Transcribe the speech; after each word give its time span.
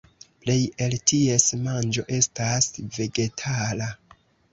Plej 0.43 0.55
el 0.85 0.95
ties 1.11 1.45
manĝo 1.65 2.05
estas 2.21 2.71
vegetala. 2.97 3.91